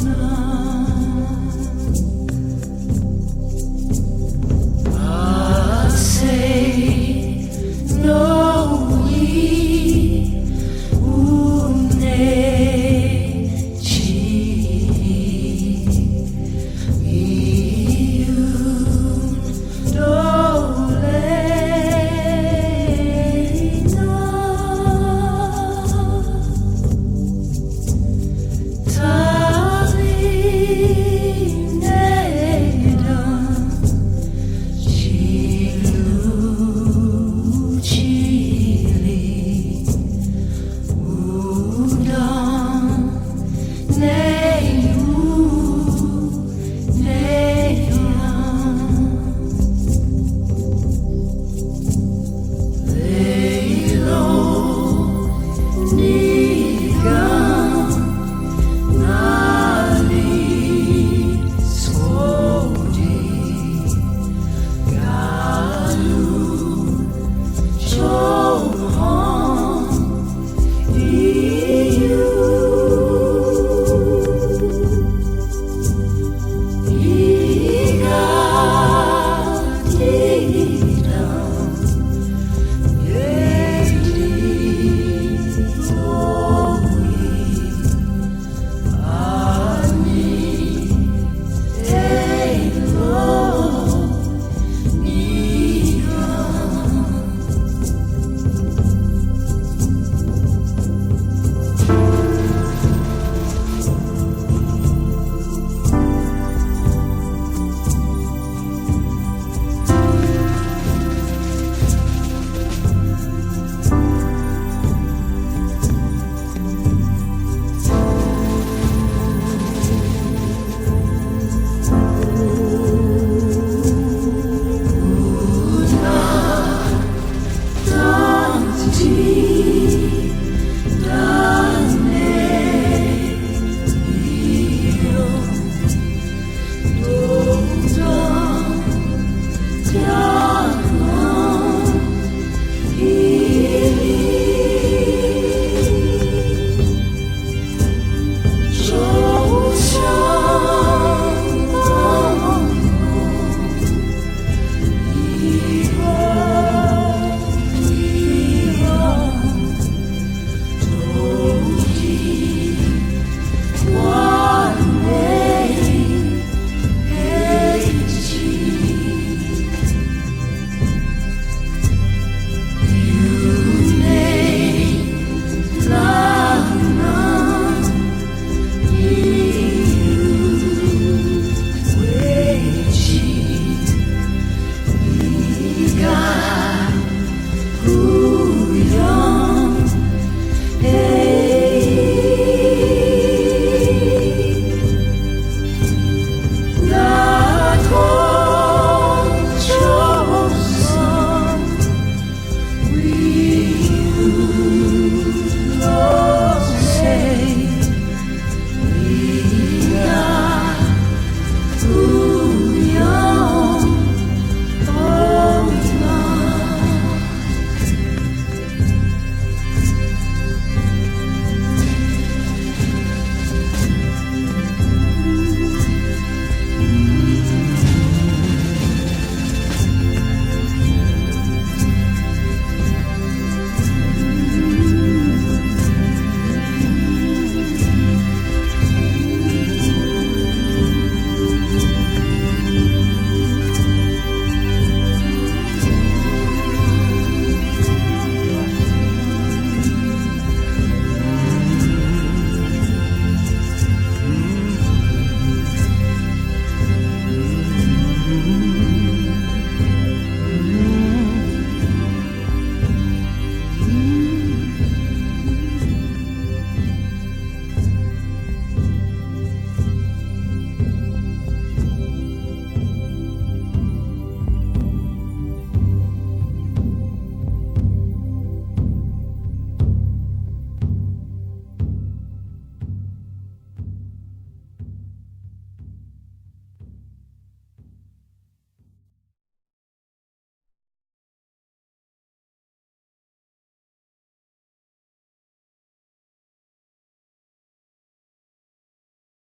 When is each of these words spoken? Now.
Now. 0.00 0.61